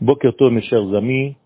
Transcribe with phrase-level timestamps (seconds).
[0.00, 1.36] Bokerto, mes chers amis,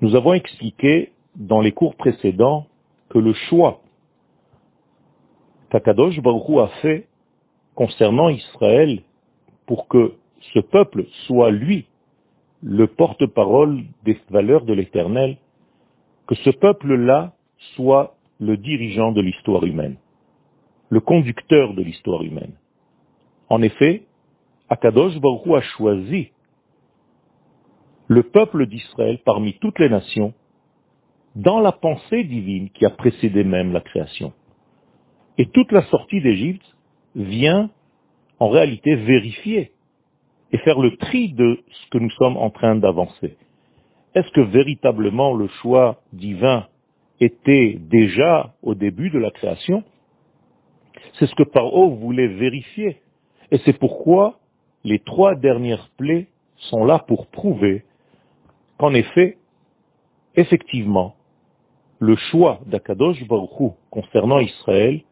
[0.00, 2.66] nous avons expliqué dans les cours précédents
[3.08, 3.82] que le choix
[5.70, 7.06] qu'Akadosh Baruch a fait
[7.76, 9.02] concernant Israël
[9.66, 10.14] pour que
[10.54, 11.86] ce peuple soit lui
[12.64, 15.36] le porte-parole des valeurs de l'éternel,
[16.26, 17.32] que ce peuple-là
[17.76, 19.98] soit le dirigeant de l'histoire humaine,
[20.88, 22.54] le conducteur de l'histoire humaine.
[23.48, 24.02] En effet,
[24.68, 26.32] Akadosh Baruch a choisi
[28.14, 30.34] le peuple d'Israël parmi toutes les nations
[31.34, 34.32] dans la pensée divine qui a précédé même la création.
[35.36, 36.64] Et toute la sortie d'Égypte
[37.16, 37.70] vient
[38.38, 39.72] en réalité vérifier
[40.52, 43.36] et faire le tri de ce que nous sommes en train d'avancer.
[44.14, 46.68] Est-ce que véritablement le choix divin
[47.18, 49.82] était déjà au début de la création?
[51.18, 53.00] C'est ce que Paro voulait vérifier.
[53.50, 54.38] Et c'est pourquoi
[54.84, 56.28] les trois dernières plaies
[56.70, 57.82] sont là pour prouver
[58.78, 59.38] qu'en effet,
[60.34, 61.14] effectivement,
[61.98, 65.02] le choix d'Akadosh Baruch concernant Israël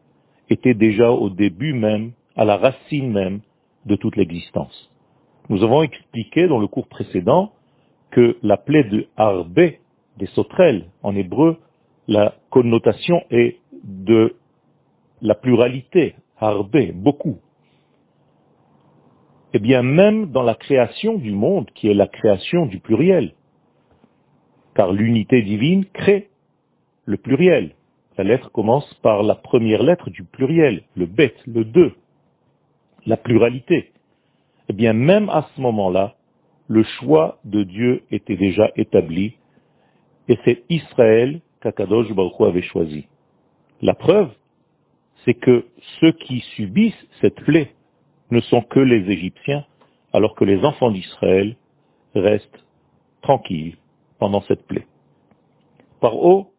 [0.49, 3.41] était déjà au début même, à la racine même
[3.85, 4.91] de toute l'existence.
[5.49, 7.51] Nous avons expliqué dans le cours précédent
[8.11, 9.71] que la plaie de Harbe,
[10.17, 11.57] des sauterelles, en hébreu,
[12.07, 14.35] la connotation est de
[15.21, 17.39] la pluralité, Harbe, beaucoup.
[19.53, 23.33] Eh bien, même dans la création du monde, qui est la création du pluriel,
[24.75, 26.29] car l'unité divine crée
[27.05, 27.71] le pluriel.
[28.17, 31.93] La lettre commence par la première lettre du pluriel, le bet, le deux,
[33.05, 33.91] la pluralité.
[34.69, 36.15] Eh bien, même à ce moment-là,
[36.67, 39.35] le choix de Dieu était déjà établi,
[40.29, 43.07] et c'est Israël qu'Akadosh Baruch avait choisi.
[43.81, 44.29] La preuve,
[45.25, 45.65] c'est que
[45.99, 47.71] ceux qui subissent cette plaie
[48.31, 49.65] ne sont que les Égyptiens,
[50.13, 51.55] alors que les enfants d'Israël
[52.15, 52.63] restent
[53.21, 53.75] tranquilles
[54.23, 54.87] pendant cette plaie.
[55.99, 56.53] Paro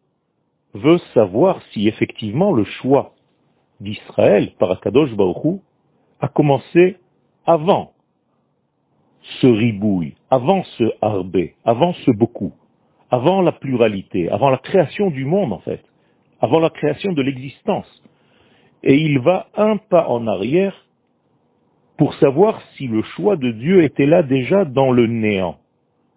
[0.75, 3.15] veut savoir si effectivement le choix
[3.79, 5.61] d'Israël par Akadosh Baruch
[6.19, 6.97] a commencé
[7.43, 7.93] avant
[9.41, 12.53] ce ribouille, avant ce harbé, avant ce beaucoup,
[13.09, 15.83] avant la pluralité, avant la création du monde en fait,
[16.41, 17.89] avant la création de l'existence.
[18.83, 20.85] Et il va un pas en arrière
[21.97, 25.57] pour savoir si le choix de Dieu était là déjà dans le néant,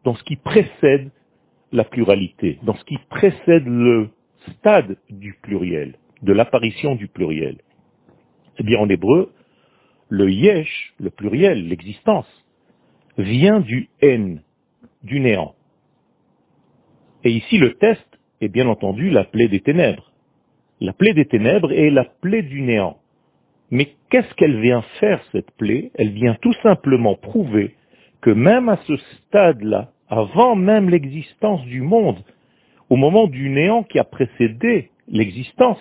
[0.04, 1.10] dans ce qui précède
[1.72, 4.08] la pluralité, dans ce qui précède le
[4.52, 7.58] stade du pluriel, de l'apparition du pluriel.
[8.58, 9.32] Eh bien, en hébreu,
[10.08, 12.26] le yesh, le pluriel, l'existence,
[13.18, 14.42] vient du n,
[15.02, 15.54] du néant.
[17.24, 18.06] Et ici, le test
[18.40, 20.12] est bien entendu la plaie des ténèbres.
[20.80, 22.98] La plaie des ténèbres est la plaie du néant.
[23.70, 25.90] Mais qu'est-ce qu'elle vient faire, cette plaie?
[25.94, 27.74] Elle vient tout simplement prouver
[28.20, 32.22] que même à ce stade-là, avant même l'existence du monde,
[32.90, 35.80] au moment du néant qui a précédé l'existence,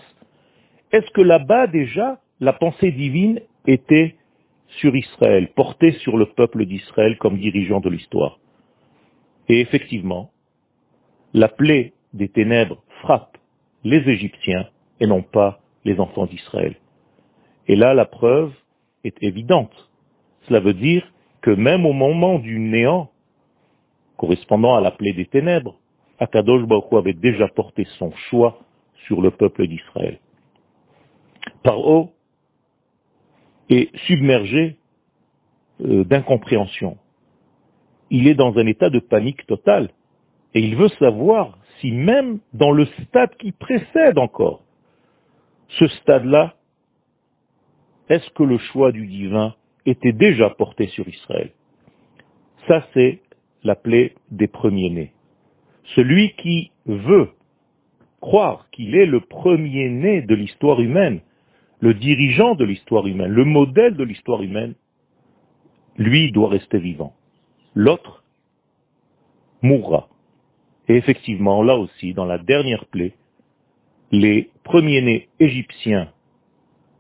[0.92, 4.16] est-ce que là-bas déjà la pensée divine était
[4.80, 8.40] sur Israël, portée sur le peuple d'Israël comme dirigeant de l'histoire?
[9.48, 10.32] Et effectivement,
[11.34, 13.38] la plaie des ténèbres frappe
[13.84, 14.68] les Égyptiens
[15.00, 16.76] et non pas les enfants d'Israël.
[17.68, 18.52] Et là, la preuve
[19.04, 19.90] est évidente.
[20.48, 21.10] Cela veut dire
[21.42, 23.10] que même au moment du néant,
[24.18, 25.80] correspondant à la plaie des ténèbres,
[26.20, 28.60] Akadosh Baruch avait déjà porté son choix
[29.06, 30.20] sur le peuple d'Israël.
[31.64, 32.12] Paro
[33.70, 34.78] est submergé
[35.82, 36.98] euh, d'incompréhension.
[38.10, 39.90] Il est dans un état de panique totale
[40.54, 44.64] et il veut savoir si même dans le stade qui précède encore,
[45.68, 46.56] ce stade-là,
[48.10, 49.54] est-ce que le choix du divin
[49.86, 51.52] était déjà porté sur Israël?
[52.68, 53.22] Ça, c'est
[53.64, 55.12] la plaie des premiers-nés.
[55.96, 57.30] Celui qui veut
[58.22, 61.22] croire qu'il est le premier-né de l'histoire humaine,
[61.80, 64.74] le dirigeant de l'histoire humaine, le modèle de l'histoire humaine,
[65.98, 67.14] lui doit rester vivant.
[67.76, 68.24] L'autre
[69.62, 70.10] mourra.
[70.88, 73.14] Et effectivement, là aussi, dans la dernière plaie,
[74.12, 76.12] les premiers-nés égyptiens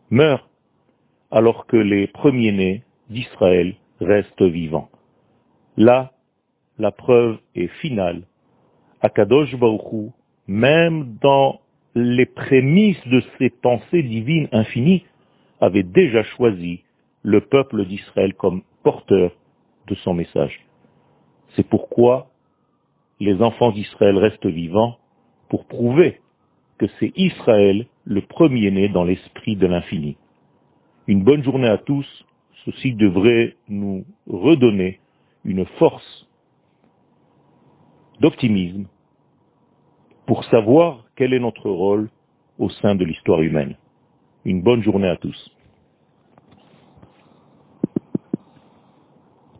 [0.10, 0.50] meurent
[1.32, 4.90] alors que les premiers-nés d'Israël restent vivants.
[5.78, 6.14] Là,
[6.80, 8.24] la preuve est finale.
[9.02, 10.14] Akadosh Baruchou,
[10.48, 11.60] même dans
[11.96, 15.04] les prémices de ses pensées divines infinies,
[15.60, 16.84] avait déjà choisi
[17.24, 19.32] le peuple d'Israël comme porteur
[19.88, 20.60] de son message.
[21.56, 22.28] C'est pourquoi
[23.20, 24.98] les enfants d'Israël restent vivants
[25.50, 26.22] pour prouver
[26.78, 30.18] que c'est Israël le premier-né dans l'esprit de l'infini.
[31.08, 32.06] Une bonne journée à tous,
[32.66, 35.00] ceci devrait nous redonner
[35.44, 36.27] une force
[38.20, 38.86] d'optimisme
[40.26, 42.10] pour savoir quel est notre rôle
[42.60, 43.76] au sein de l'histoire humaine.
[44.46, 45.57] Une bonne journée à tous.